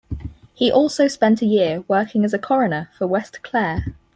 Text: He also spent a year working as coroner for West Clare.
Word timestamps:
He 0.55 0.71
also 0.71 1.07
spent 1.07 1.43
a 1.43 1.45
year 1.45 1.83
working 1.87 2.25
as 2.25 2.33
coroner 2.41 2.89
for 2.97 3.05
West 3.05 3.43
Clare. 3.43 3.85